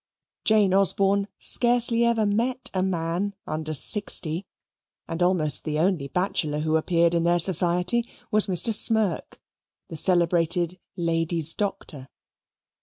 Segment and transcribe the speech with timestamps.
[0.45, 4.47] Jane Osborne scarcely ever met a man under sixty,
[5.07, 8.73] and almost the only bachelor who appeared in their society was Mr.
[8.73, 9.39] Smirk,
[9.89, 12.09] the celebrated ladies' doctor.